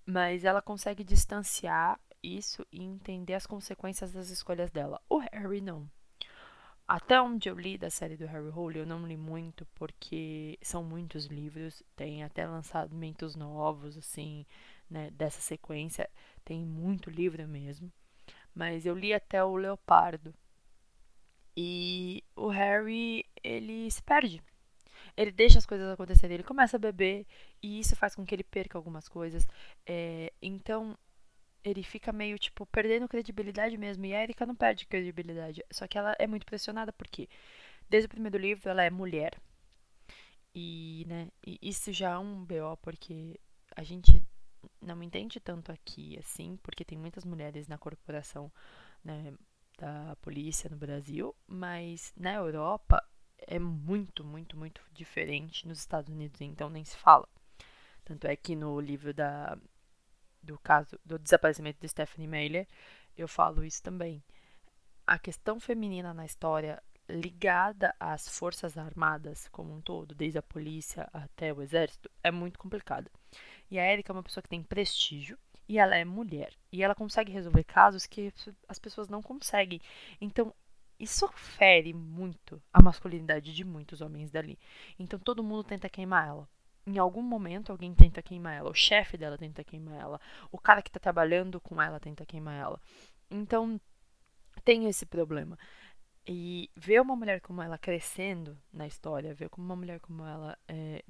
Mas 0.04 0.44
ela 0.44 0.60
consegue 0.60 1.02
distanciar 1.02 1.98
isso 2.22 2.66
e 2.70 2.82
entender 2.82 3.32
as 3.32 3.46
consequências 3.46 4.12
das 4.12 4.28
escolhas 4.28 4.70
dela. 4.70 5.00
O 5.08 5.18
Harry 5.18 5.62
não. 5.62 5.90
Até 6.86 7.20
onde 7.20 7.48
eu 7.48 7.58
li 7.58 7.78
da 7.78 7.88
série 7.90 8.16
do 8.16 8.26
Harry 8.26 8.48
Hole, 8.48 8.78
eu 8.80 8.86
não 8.86 9.06
li 9.06 9.16
muito, 9.16 9.66
porque 9.74 10.58
são 10.60 10.82
muitos 10.84 11.26
livros, 11.26 11.82
tem 11.96 12.22
até 12.22 12.46
lançamentos 12.46 13.34
novos, 13.34 13.96
assim, 13.96 14.44
né, 14.90 15.10
dessa 15.10 15.40
sequência, 15.40 16.08
tem 16.44 16.64
muito 16.64 17.08
livro 17.08 17.46
mesmo. 17.48 17.90
Mas 18.54 18.84
eu 18.84 18.94
li 18.96 19.14
até 19.14 19.42
o 19.42 19.56
Leopardo. 19.56 20.34
E 21.56 22.22
o 22.34 22.48
Harry, 22.48 23.24
ele 23.42 23.90
se 23.90 24.02
perde. 24.02 24.42
Ele 25.16 25.30
deixa 25.30 25.58
as 25.58 25.66
coisas 25.66 25.90
acontecerem, 25.90 26.34
ele 26.34 26.42
começa 26.42 26.76
a 26.76 26.80
beber 26.80 27.26
e 27.62 27.78
isso 27.80 27.96
faz 27.96 28.14
com 28.14 28.24
que 28.24 28.34
ele 28.34 28.44
perca 28.44 28.78
algumas 28.78 29.08
coisas. 29.08 29.46
É, 29.86 30.32
então, 30.40 30.96
ele 31.64 31.82
fica 31.82 32.12
meio, 32.12 32.38
tipo, 32.38 32.66
perdendo 32.66 33.08
credibilidade 33.08 33.76
mesmo. 33.76 34.04
E 34.04 34.14
a 34.14 34.22
Erika 34.22 34.46
não 34.46 34.54
perde 34.54 34.86
credibilidade. 34.86 35.64
Só 35.70 35.86
que 35.86 35.98
ela 35.98 36.14
é 36.18 36.26
muito 36.26 36.46
pressionada 36.46 36.92
porque, 36.92 37.28
desde 37.88 38.06
o 38.06 38.10
primeiro 38.10 38.38
livro, 38.38 38.68
ela 38.68 38.82
é 38.82 38.90
mulher. 38.90 39.40
E, 40.54 41.04
né, 41.08 41.28
e 41.46 41.58
isso 41.62 41.92
já 41.92 42.10
é 42.10 42.18
um 42.18 42.44
BO, 42.44 42.76
porque 42.82 43.40
a 43.74 43.82
gente 43.82 44.22
não 44.80 45.02
entende 45.02 45.40
tanto 45.40 45.72
aqui, 45.72 46.18
assim, 46.18 46.58
porque 46.62 46.84
tem 46.84 46.98
muitas 46.98 47.24
mulheres 47.24 47.66
na 47.68 47.78
corporação, 47.78 48.52
né, 49.02 49.32
da 49.78 50.14
polícia 50.16 50.68
no 50.68 50.76
Brasil, 50.76 51.34
mas 51.46 52.12
na 52.16 52.34
Europa 52.34 53.02
é 53.38 53.58
muito, 53.58 54.24
muito, 54.24 54.56
muito 54.56 54.82
diferente 54.92 55.66
nos 55.66 55.78
Estados 55.78 56.12
Unidos, 56.12 56.40
então 56.40 56.68
nem 56.68 56.84
se 56.84 56.96
fala. 56.96 57.28
Tanto 58.04 58.26
é 58.26 58.36
que 58.36 58.54
no 58.54 58.80
livro 58.80 59.14
da, 59.14 59.58
do 60.42 60.58
caso 60.58 60.98
do 61.04 61.18
desaparecimento 61.18 61.80
de 61.80 61.88
Stephanie 61.88 62.28
Meyer, 62.28 62.66
eu 63.16 63.28
falo 63.28 63.64
isso 63.64 63.82
também. 63.82 64.22
A 65.06 65.18
questão 65.18 65.60
feminina 65.60 66.12
na 66.14 66.24
história 66.24 66.82
ligada 67.08 67.94
às 67.98 68.28
forças 68.28 68.78
armadas 68.78 69.48
como 69.48 69.74
um 69.74 69.80
todo, 69.80 70.14
desde 70.14 70.38
a 70.38 70.42
polícia 70.42 71.08
até 71.12 71.52
o 71.52 71.60
exército, 71.60 72.10
é 72.22 72.30
muito 72.30 72.58
complicada. 72.58 73.10
E 73.70 73.78
a 73.78 73.92
Erika 73.92 74.12
é 74.12 74.14
uma 74.14 74.22
pessoa 74.22 74.42
que 74.42 74.48
tem 74.48 74.62
prestígio 74.62 75.38
e 75.68 75.78
ela 75.78 75.96
é 75.96 76.04
mulher 76.04 76.52
e 76.70 76.82
ela 76.82 76.94
consegue 76.94 77.32
resolver 77.32 77.64
casos 77.64 78.06
que 78.06 78.32
as 78.68 78.78
pessoas 78.78 79.08
não 79.08 79.22
conseguem. 79.22 79.80
Então, 80.20 80.54
isso 80.98 81.28
fere 81.34 81.92
muito 81.92 82.62
a 82.72 82.82
masculinidade 82.82 83.52
de 83.52 83.64
muitos 83.64 84.00
homens 84.00 84.30
dali. 84.30 84.58
Então, 84.98 85.18
todo 85.18 85.42
mundo 85.42 85.64
tenta 85.64 85.88
queimar 85.88 86.28
ela. 86.28 86.48
Em 86.86 86.98
algum 86.98 87.22
momento, 87.22 87.70
alguém 87.70 87.94
tenta 87.94 88.22
queimar 88.22 88.54
ela. 88.54 88.70
O 88.70 88.74
chefe 88.74 89.16
dela 89.16 89.38
tenta 89.38 89.62
queimar 89.62 90.00
ela. 90.00 90.20
O 90.50 90.58
cara 90.58 90.82
que 90.82 90.88
está 90.88 90.98
trabalhando 90.98 91.60
com 91.60 91.80
ela 91.80 92.00
tenta 92.00 92.26
queimar 92.26 92.54
ela. 92.54 92.80
Então, 93.30 93.80
tem 94.64 94.88
esse 94.88 95.06
problema. 95.06 95.58
E 96.26 96.70
ver 96.76 97.00
uma 97.00 97.16
mulher 97.16 97.40
como 97.40 97.62
ela 97.62 97.78
crescendo 97.78 98.58
na 98.72 98.86
história, 98.86 99.34
ver 99.34 99.48
como 99.48 99.64
uma 99.64 99.76
mulher 99.76 100.00
como 100.00 100.24
ela 100.24 100.56
é, 100.68 101.04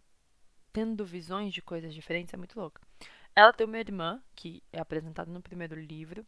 tendo 0.72 1.04
visões 1.04 1.52
de 1.52 1.60
coisas 1.60 1.94
diferentes 1.94 2.32
é 2.32 2.36
muito 2.36 2.58
louca. 2.58 2.80
Ela 3.34 3.52
tem 3.52 3.66
uma 3.66 3.78
irmã, 3.78 4.22
que 4.34 4.62
é 4.72 4.80
apresentada 4.80 5.30
no 5.30 5.42
primeiro 5.42 5.74
livro, 5.74 6.26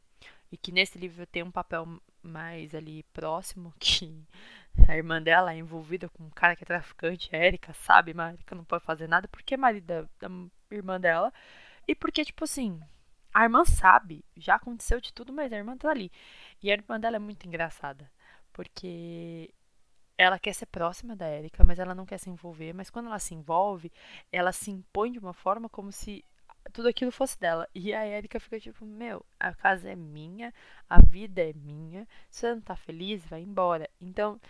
e 0.50 0.56
que 0.56 0.72
nesse 0.72 0.98
livro 0.98 1.26
tem 1.26 1.42
um 1.42 1.50
papel 1.50 2.00
mais 2.24 2.74
ali 2.74 3.02
próximo, 3.12 3.72
que 3.78 4.26
a 4.88 4.96
irmã 4.96 5.22
dela 5.22 5.52
é 5.52 5.58
envolvida 5.58 6.08
com 6.08 6.24
um 6.24 6.30
cara 6.30 6.56
que 6.56 6.64
é 6.64 6.66
traficante, 6.66 7.34
a 7.34 7.38
Erika 7.38 7.72
sabe, 7.72 8.12
mas 8.14 8.38
a 8.50 8.54
não 8.54 8.64
pode 8.64 8.84
fazer 8.84 9.08
nada 9.08 9.28
porque 9.28 9.54
é 9.54 9.56
marido 9.56 9.86
da, 9.86 10.02
da 10.28 10.34
irmã 10.70 11.00
dela. 11.00 11.32
E 11.86 11.94
porque, 11.94 12.24
tipo 12.24 12.44
assim, 12.44 12.80
a 13.32 13.44
irmã 13.44 13.64
sabe, 13.64 14.24
já 14.36 14.56
aconteceu 14.56 15.00
de 15.00 15.12
tudo, 15.12 15.32
mas 15.32 15.52
a 15.52 15.56
irmã 15.56 15.76
tá 15.76 15.90
ali. 15.90 16.10
E 16.62 16.70
a 16.70 16.74
irmã 16.74 16.98
dela 16.98 17.16
é 17.16 17.18
muito 17.18 17.46
engraçada. 17.46 18.10
Porque 18.52 19.52
ela 20.16 20.38
quer 20.38 20.54
ser 20.54 20.66
próxima 20.66 21.16
da 21.16 21.28
Erika, 21.28 21.64
mas 21.64 21.78
ela 21.78 21.94
não 21.94 22.06
quer 22.06 22.18
se 22.18 22.30
envolver. 22.30 22.72
Mas 22.72 22.90
quando 22.90 23.06
ela 23.06 23.18
se 23.18 23.34
envolve, 23.34 23.92
ela 24.32 24.52
se 24.52 24.70
impõe 24.70 25.12
de 25.12 25.18
uma 25.18 25.34
forma 25.34 25.68
como 25.68 25.90
se 25.92 26.24
tudo 26.74 26.88
aquilo 26.88 27.12
fosse 27.12 27.38
dela. 27.38 27.68
E 27.74 27.94
a 27.94 28.06
Erika 28.06 28.38
fica 28.40 28.60
tipo: 28.60 28.84
Meu, 28.84 29.24
a 29.40 29.54
casa 29.54 29.88
é 29.90 29.96
minha, 29.96 30.52
a 30.90 31.00
vida 31.00 31.40
é 31.40 31.52
minha. 31.54 32.06
Se 32.28 32.40
você 32.40 32.54
não 32.54 32.60
tá 32.60 32.76
feliz, 32.76 33.24
vai 33.24 33.40
embora. 33.42 33.88
Então, 34.00 34.40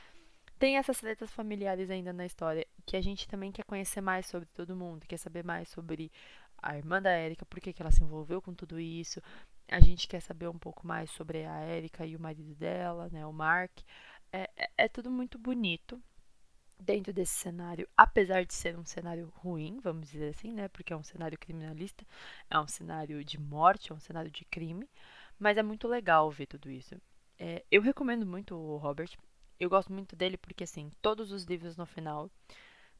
tem 0.58 0.78
essas 0.78 0.98
tretas 0.98 1.30
familiares 1.30 1.90
ainda 1.90 2.12
na 2.12 2.26
história 2.26 2.66
que 2.86 2.96
a 2.96 3.00
gente 3.02 3.28
também 3.28 3.52
quer 3.52 3.64
conhecer 3.64 4.00
mais 4.00 4.26
sobre 4.26 4.48
todo 4.54 4.74
mundo, 4.74 5.06
quer 5.06 5.18
saber 5.18 5.44
mais 5.44 5.68
sobre 5.68 6.10
a 6.62 6.76
irmã 6.76 7.00
da 7.00 7.16
Erika, 7.18 7.44
por 7.44 7.60
que, 7.60 7.72
que 7.72 7.82
ela 7.82 7.90
se 7.90 8.02
envolveu 8.02 8.40
com 8.40 8.54
tudo 8.54 8.80
isso, 8.80 9.20
a 9.68 9.80
gente 9.80 10.08
quer 10.08 10.20
saber 10.20 10.48
um 10.48 10.58
pouco 10.58 10.86
mais 10.86 11.10
sobre 11.10 11.44
a 11.44 11.66
Erika 11.66 12.06
e 12.06 12.16
o 12.16 12.20
marido 12.20 12.54
dela, 12.54 13.08
né, 13.12 13.26
o 13.26 13.32
Mark. 13.32 13.72
É, 14.32 14.50
é, 14.56 14.70
é 14.78 14.88
tudo 14.88 15.10
muito 15.10 15.38
bonito 15.38 16.00
dentro 16.78 17.12
desse 17.12 17.34
cenário, 17.34 17.88
apesar 17.96 18.44
de 18.44 18.54
ser 18.54 18.78
um 18.78 18.84
cenário 18.84 19.32
ruim, 19.36 19.80
vamos 19.80 20.10
dizer 20.10 20.30
assim, 20.30 20.52
né, 20.52 20.68
porque 20.68 20.92
é 20.92 20.96
um 20.96 21.02
cenário 21.02 21.38
criminalista, 21.38 22.04
é 22.50 22.58
um 22.58 22.66
cenário 22.66 23.24
de 23.24 23.38
morte, 23.38 23.92
é 23.92 23.94
um 23.94 24.00
cenário 24.00 24.30
de 24.30 24.44
crime, 24.44 24.88
mas 25.38 25.56
é 25.56 25.62
muito 25.62 25.88
legal 25.88 26.30
ver 26.30 26.46
tudo 26.46 26.70
isso. 26.70 26.94
É, 27.38 27.64
eu 27.70 27.82
recomendo 27.82 28.24
muito 28.26 28.54
o 28.54 28.76
Robert. 28.76 29.10
Eu 29.58 29.70
gosto 29.70 29.92
muito 29.92 30.16
dele 30.16 30.36
porque, 30.36 30.64
assim, 30.64 30.90
todos 31.00 31.32
os 31.32 31.44
livros 31.44 31.76
no 31.76 31.86
final, 31.86 32.30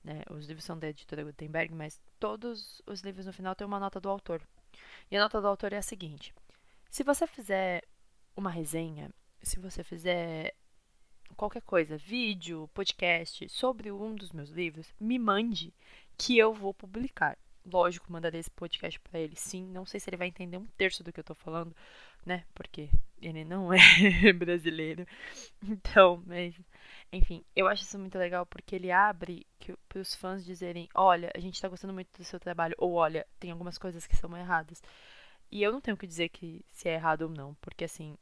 né, 0.03 0.23
os 0.31 0.47
livros 0.47 0.65
são 0.65 0.79
da 0.79 0.89
editora 0.89 1.25
Gutenberg, 1.25 1.75
mas 1.75 2.01
todos 2.19 2.83
os 2.87 3.01
livros 3.01 3.27
no 3.27 3.33
final 3.33 3.55
têm 3.55 3.67
uma 3.67 3.81
nota 3.81 4.01
do 4.01 4.09
autor. 4.09 4.43
E 5.11 5.17
a 5.17 5.21
nota 5.21 5.41
do 5.41 5.49
autor 5.49 5.73
é 5.73 5.79
a 5.79 5.83
seguinte: 5.83 6.35
se 6.91 7.03
você 7.03 7.27
fizer 7.27 7.83
uma 8.37 8.51
resenha, 8.51 9.11
se 9.43 9.59
você 9.59 9.85
fizer 9.85 10.55
qualquer 11.37 11.63
coisa, 11.63 11.97
vídeo, 11.97 12.69
podcast 12.75 13.49
sobre 13.49 13.91
um 13.91 14.15
dos 14.15 14.33
meus 14.33 14.51
livros, 14.51 14.93
me 15.01 15.19
mande 15.19 15.73
que 16.17 16.39
eu 16.39 16.53
vou 16.53 16.73
publicar. 16.73 17.37
Lógico, 17.65 18.13
mandarei 18.13 18.41
esse 18.41 18.51
podcast 18.51 19.01
para 19.01 19.19
ele, 19.19 19.35
sim. 19.37 19.67
Não 19.67 19.87
sei 19.87 19.99
se 19.99 20.11
ele 20.11 20.19
vai 20.19 20.29
entender 20.29 20.59
um 20.59 20.67
terço 20.77 21.03
do 21.03 21.13
que 21.13 21.21
eu 21.21 21.25
tô 21.25 21.35
falando, 21.35 21.75
né? 22.25 22.45
Porque 22.55 22.91
ele 23.21 23.45
não 23.45 23.73
é 23.73 24.33
brasileiro. 24.33 25.07
Então, 25.63 26.23
mas 26.27 26.55
enfim, 27.13 27.45
eu 27.55 27.67
acho 27.69 27.83
isso 27.83 27.99
muito 27.99 28.19
legal 28.19 28.45
porque 28.45 28.75
ele 28.77 28.91
abre 28.91 29.47
para 29.89 30.01
os 30.01 30.15
fãs 30.15 30.45
dizerem: 30.45 30.89
olha, 30.95 31.31
a 31.35 31.41
gente 31.41 31.55
está 31.55 31.69
gostando 31.69 31.95
muito 31.95 32.17
do 32.19 32.25
seu 32.25 32.39
trabalho, 32.41 32.75
ou 32.79 32.95
olha, 32.95 33.27
tem 33.39 33.51
algumas 33.51 33.79
coisas 33.79 34.07
que 34.07 34.17
são 34.17 34.37
erradas. 34.37 34.83
E 35.51 35.63
eu 35.63 35.73
não 35.73 35.81
tenho 35.81 35.97
que 35.97 36.07
dizer 36.07 36.29
que 36.31 36.65
se 36.71 36.89
é 36.89 36.95
errado 36.95 37.23
ou 37.23 37.29
não, 37.31 37.55
porque 37.61 37.85
assim, 37.85 38.17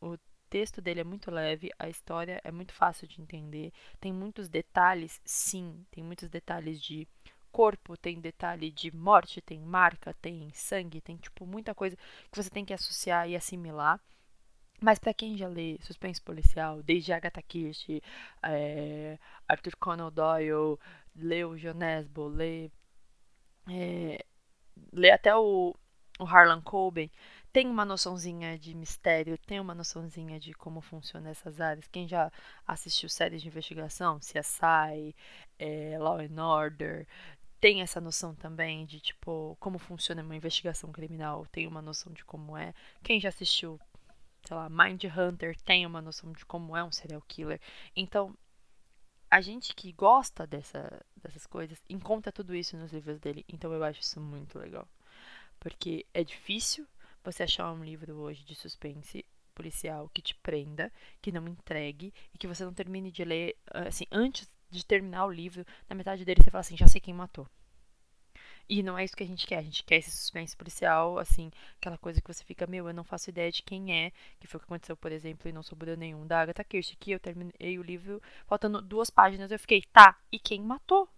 o 0.00 0.16
texto 0.50 0.80
dele 0.80 1.00
é 1.00 1.04
muito 1.04 1.30
leve, 1.30 1.70
a 1.78 1.88
história 1.88 2.40
é 2.44 2.50
muito 2.52 2.72
fácil 2.72 3.06
de 3.06 3.20
entender, 3.20 3.72
tem 4.00 4.12
muitos 4.12 4.48
detalhes, 4.48 5.20
sim, 5.24 5.84
tem 5.90 6.04
muitos 6.04 6.28
detalhes 6.28 6.80
de 6.82 7.06
corpo, 7.52 7.96
tem 7.96 8.20
detalhe 8.20 8.70
de 8.70 8.94
morte, 8.94 9.40
tem 9.40 9.60
marca, 9.60 10.14
tem 10.20 10.50
sangue, 10.52 11.00
tem 11.00 11.16
tipo 11.16 11.46
muita 11.46 11.74
coisa 11.74 11.96
que 12.30 12.42
você 12.42 12.50
tem 12.50 12.64
que 12.64 12.74
associar 12.74 13.28
e 13.28 13.36
assimilar. 13.36 14.00
Mas 14.80 14.98
para 14.98 15.14
quem 15.14 15.36
já 15.38 15.48
lê 15.48 15.78
suspense 15.82 16.20
policial, 16.20 16.82
desde 16.82 17.12
Agatha 17.12 17.42
Christie, 17.42 18.02
é, 18.42 19.18
Arthur 19.48 19.74
Conan 19.76 20.12
Doyle, 20.12 20.78
leu 21.14 21.56
John 21.56 21.74
Nesbo, 21.74 22.28
lê, 22.28 22.70
é, 23.68 24.24
lê 24.92 25.10
até 25.10 25.34
o 25.36 25.74
o 26.18 26.24
Harlan 26.24 26.62
Coben 26.62 27.10
tem 27.52 27.68
uma 27.68 27.84
noçãozinha 27.84 28.58
de 28.58 28.74
mistério, 28.74 29.38
tem 29.38 29.60
uma 29.60 29.74
noçãozinha 29.74 30.38
de 30.38 30.52
como 30.54 30.80
funcionam 30.80 31.30
essas 31.30 31.60
áreas. 31.60 31.86
Quem 31.88 32.06
já 32.06 32.30
assistiu 32.66 33.08
séries 33.08 33.42
de 33.42 33.48
investigação, 33.48 34.18
CSI, 34.18 35.14
é, 35.58 35.96
Law 35.98 36.18
and 36.18 36.42
Order, 36.42 37.06
tem 37.60 37.80
essa 37.82 38.00
noção 38.00 38.34
também 38.34 38.84
de 38.84 39.00
tipo 39.00 39.56
como 39.58 39.78
funciona 39.78 40.22
uma 40.22 40.36
investigação 40.36 40.92
criminal, 40.92 41.46
tem 41.46 41.66
uma 41.66 41.82
noção 41.82 42.12
de 42.12 42.24
como 42.24 42.56
é. 42.56 42.74
Quem 43.02 43.20
já 43.20 43.28
assistiu, 43.30 43.80
sei 44.46 44.56
lá, 44.56 44.68
Mind 44.68 45.04
Hunter 45.04 45.56
tem 45.62 45.86
uma 45.86 46.02
noção 46.02 46.32
de 46.32 46.44
como 46.44 46.76
é 46.76 46.84
um 46.84 46.92
serial 46.92 47.22
killer. 47.26 47.60
Então, 47.94 48.36
a 49.30 49.40
gente 49.40 49.74
que 49.74 49.92
gosta 49.92 50.46
dessa, 50.46 51.04
dessas 51.16 51.46
coisas 51.46 51.82
encontra 51.88 52.30
tudo 52.32 52.54
isso 52.54 52.76
nos 52.76 52.92
livros 52.92 53.18
dele. 53.18 53.44
Então 53.48 53.72
eu 53.72 53.82
acho 53.82 54.00
isso 54.00 54.20
muito 54.20 54.58
legal. 54.58 54.88
Porque 55.58 56.06
é 56.14 56.22
difícil 56.22 56.86
você 57.32 57.42
achar 57.42 57.72
um 57.72 57.84
livro 57.84 58.16
hoje 58.16 58.44
de 58.44 58.54
suspense 58.54 59.24
policial 59.54 60.10
que 60.12 60.22
te 60.22 60.34
prenda, 60.36 60.92
que 61.20 61.32
não 61.32 61.48
entregue 61.48 62.12
e 62.32 62.38
que 62.38 62.46
você 62.46 62.64
não 62.64 62.74
termine 62.74 63.10
de 63.10 63.24
ler, 63.24 63.56
assim, 63.66 64.06
antes 64.12 64.48
de 64.70 64.84
terminar 64.84 65.26
o 65.26 65.32
livro, 65.32 65.64
na 65.88 65.96
metade 65.96 66.24
dele 66.24 66.42
você 66.42 66.50
fala 66.50 66.60
assim, 66.60 66.76
já 66.76 66.86
sei 66.86 67.00
quem 67.00 67.14
matou. 67.14 67.48
E 68.68 68.82
não 68.82 68.98
é 68.98 69.04
isso 69.04 69.16
que 69.16 69.22
a 69.22 69.26
gente 69.26 69.46
quer. 69.46 69.58
A 69.58 69.62
gente 69.62 69.84
quer 69.84 69.96
esse 69.96 70.10
suspense 70.10 70.56
policial, 70.56 71.18
assim, 71.18 71.50
aquela 71.76 71.96
coisa 71.96 72.20
que 72.20 72.32
você 72.32 72.44
fica, 72.44 72.66
meu, 72.66 72.88
eu 72.88 72.94
não 72.94 73.04
faço 73.04 73.30
ideia 73.30 73.50
de 73.50 73.62
quem 73.62 73.92
é, 73.94 74.12
que 74.40 74.46
foi 74.46 74.58
o 74.58 74.60
que 74.60 74.66
aconteceu, 74.66 74.96
por 74.96 75.12
exemplo, 75.12 75.48
e 75.48 75.52
não 75.52 75.62
sobrou 75.62 75.96
nenhum 75.96 76.26
da 76.26 76.40
Agatha 76.40 76.64
Christie, 76.64 76.96
que 76.96 77.12
eu 77.12 77.20
terminei 77.20 77.78
o 77.78 77.82
livro 77.82 78.20
faltando 78.46 78.82
duas 78.82 79.08
páginas, 79.08 79.52
eu 79.52 79.58
fiquei, 79.58 79.82
tá, 79.92 80.18
e 80.32 80.38
quem 80.38 80.60
matou? 80.60 81.08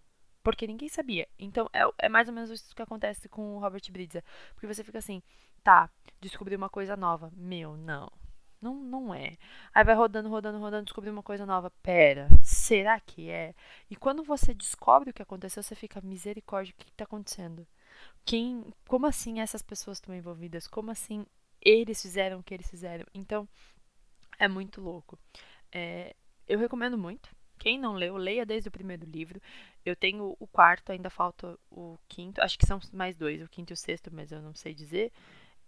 Porque 0.42 0.66
ninguém 0.66 0.88
sabia. 0.88 1.26
Então, 1.38 1.68
é, 1.72 2.06
é 2.06 2.08
mais 2.08 2.28
ou 2.28 2.34
menos 2.34 2.50
isso 2.50 2.74
que 2.74 2.82
acontece 2.82 3.28
com 3.28 3.56
o 3.56 3.60
Robert 3.60 3.82
Bridger. 3.90 4.22
Porque 4.54 4.66
você 4.66 4.84
fica 4.84 4.98
assim, 4.98 5.22
tá, 5.62 5.90
descobri 6.20 6.56
uma 6.56 6.68
coisa 6.68 6.96
nova. 6.96 7.30
Meu, 7.36 7.76
não. 7.76 8.10
Não, 8.60 8.74
não 8.74 9.14
é. 9.14 9.36
Aí 9.72 9.84
vai 9.84 9.94
rodando, 9.94 10.28
rodando, 10.28 10.58
rodando, 10.58 10.84
descobrir 10.84 11.10
uma 11.10 11.22
coisa 11.22 11.46
nova. 11.46 11.70
Pera, 11.82 12.28
será 12.42 12.98
que 12.98 13.30
é? 13.30 13.54
E 13.88 13.94
quando 13.94 14.24
você 14.24 14.52
descobre 14.52 15.10
o 15.10 15.14
que 15.14 15.22
aconteceu, 15.22 15.62
você 15.62 15.76
fica, 15.76 16.00
misericórdia, 16.00 16.74
o 16.74 16.84
que 16.84 16.90
está 16.90 17.04
acontecendo? 17.04 17.66
Quem, 18.24 18.64
como 18.86 19.06
assim 19.06 19.40
essas 19.40 19.62
pessoas 19.62 19.98
estão 19.98 20.14
envolvidas? 20.14 20.66
Como 20.66 20.90
assim 20.90 21.24
eles 21.60 22.02
fizeram 22.02 22.40
o 22.40 22.42
que 22.42 22.52
eles 22.54 22.68
fizeram? 22.68 23.04
Então, 23.14 23.48
é 24.38 24.48
muito 24.48 24.80
louco. 24.80 25.18
É, 25.72 26.14
eu 26.46 26.58
recomendo 26.58 26.98
muito. 26.98 27.30
Quem 27.58 27.78
não 27.78 27.94
leu, 27.94 28.16
leia 28.16 28.46
desde 28.46 28.68
o 28.68 28.72
primeiro 28.72 29.04
livro. 29.04 29.40
Eu 29.84 29.96
tenho 29.96 30.36
o 30.38 30.46
quarto, 30.46 30.92
ainda 30.92 31.10
falta 31.10 31.58
o 31.70 31.98
quinto. 32.08 32.40
Acho 32.40 32.56
que 32.58 32.66
são 32.66 32.80
mais 32.92 33.16
dois, 33.16 33.42
o 33.42 33.48
quinto 33.48 33.72
e 33.72 33.74
o 33.74 33.76
sexto, 33.76 34.10
mas 34.12 34.30
eu 34.30 34.40
não 34.40 34.54
sei 34.54 34.74
dizer. 34.74 35.12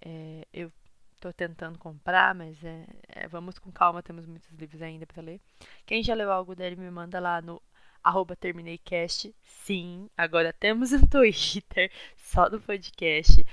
É, 0.03 0.47
eu 0.53 0.73
tô 1.21 1.33
tentando 1.33 1.79
comprar, 1.79 2.35
mas 2.35 2.63
é, 2.65 2.87
é, 3.09 3.29
vamos 3.29 3.59
com 3.59 3.71
calma, 3.71 4.03
temos 4.03 4.27
muitos 4.27 4.51
livros 4.53 4.81
ainda 4.81 5.07
para 5.07 5.23
ler. 5.23 5.41
Quem 5.85 6.03
já 6.03 6.15
leu 6.15 6.33
algo 6.33 6.55
dele, 6.55 6.77
me 6.77 6.91
manda 6.91 7.21
lá 7.21 7.41
no 7.43 7.61
arroba 8.03 8.35
termineicast. 8.35 9.35
Sim, 9.43 10.09
agora 10.17 10.53
temos 10.53 10.93
um 10.93 11.05
Twitter 11.07 11.91
só 12.17 12.49
do 12.49 12.61
podcast. 12.61 13.45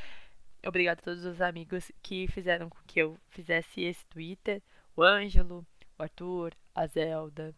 Obrigado 0.66 1.00
a 1.00 1.04
todos 1.04 1.26
os 1.26 1.42
amigos 1.42 1.92
que 2.02 2.28
fizeram 2.28 2.70
com 2.70 2.78
que 2.88 3.00
eu 3.00 3.18
fizesse 3.30 3.82
esse 3.82 4.06
Twitter. 4.08 4.62
O 4.96 5.04
Ângelo, 5.04 5.66
o 5.98 6.04
Arthur, 6.04 6.54
a 6.74 6.88
Zelda, 6.88 7.54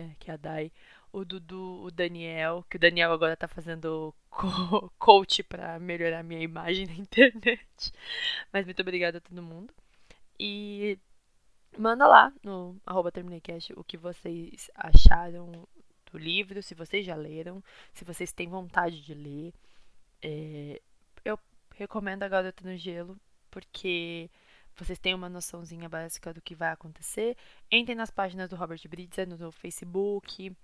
é, 0.00 0.10
que 0.18 0.30
é 0.30 0.34
a 0.34 0.36
Dai, 0.36 0.72
o 1.12 1.24
Dudu, 1.24 1.82
o 1.82 1.90
Daniel, 1.90 2.64
que 2.68 2.76
o 2.76 2.80
Daniel 2.80 3.12
agora 3.12 3.36
tá 3.36 3.46
fazendo 3.46 4.14
co 4.30 4.90
coach 4.98 5.42
para 5.42 5.78
melhorar 5.78 6.22
minha 6.22 6.40
imagem 6.40 6.86
na 6.86 6.94
internet. 6.96 7.92
Mas 8.52 8.64
muito 8.64 8.80
obrigada 8.80 9.18
a 9.18 9.20
todo 9.20 9.42
mundo. 9.42 9.72
E 10.38 10.98
manda 11.78 12.06
lá 12.06 12.32
no 12.42 12.76
arroba 12.86 13.12
o 13.76 13.84
que 13.84 13.96
vocês 13.96 14.70
acharam 14.74 15.68
do 16.10 16.18
livro, 16.18 16.62
se 16.62 16.74
vocês 16.74 17.04
já 17.04 17.14
leram, 17.14 17.62
se 17.92 18.04
vocês 18.04 18.32
têm 18.32 18.48
vontade 18.48 19.02
de 19.02 19.14
ler. 19.14 19.52
É, 20.22 20.80
eu 21.24 21.38
recomendo 21.74 22.22
a 22.22 22.28
Garota 22.28 22.68
no 22.68 22.76
Gelo, 22.76 23.18
porque 23.50 24.30
vocês 24.76 24.98
têm 24.98 25.14
uma 25.14 25.28
noçãozinha 25.28 25.88
básica 25.88 26.32
do 26.32 26.40
que 26.40 26.54
vai 26.54 26.70
acontecer. 26.70 27.36
Entrem 27.70 27.96
nas 27.96 28.10
páginas 28.10 28.48
do 28.48 28.56
Robert 28.56 28.80
Bridger 28.88 29.28
no 29.28 29.52
Facebook, 29.52 30.54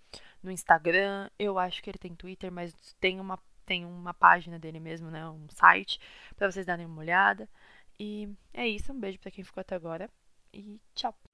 no 0.42 0.50
Instagram. 0.50 1.30
Eu 1.38 1.58
acho 1.58 1.82
que 1.82 1.90
ele 1.90 1.98
tem 1.98 2.14
Twitter, 2.14 2.50
mas 2.50 2.72
tem 3.00 3.20
uma, 3.20 3.38
tem 3.66 3.84
uma 3.84 4.14
página 4.14 4.58
dele 4.58 4.80
mesmo, 4.80 5.10
né? 5.10 5.28
Um 5.28 5.48
site, 5.50 6.00
para 6.36 6.50
vocês 6.50 6.66
darem 6.66 6.86
uma 6.86 7.00
olhada. 7.00 7.48
E 7.98 8.28
é 8.54 8.66
isso. 8.66 8.92
Um 8.92 9.00
beijo 9.00 9.18
para 9.18 9.30
quem 9.30 9.44
ficou 9.44 9.60
até 9.60 9.74
agora. 9.74 10.10
E 10.52 10.80
tchau. 10.94 11.27